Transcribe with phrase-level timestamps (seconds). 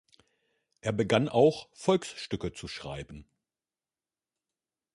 [0.79, 3.27] Er begann auch, Volksstücke zu schreiben.